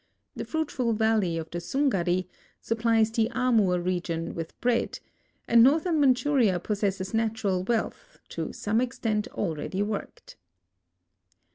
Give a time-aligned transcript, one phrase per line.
[0.35, 2.25] The fruitful valle}'' of the Sungari
[2.59, 4.97] supplies the Amur region with bread,
[5.47, 10.37] and northern Manchuria possesses natural wealth, to some extent already worked.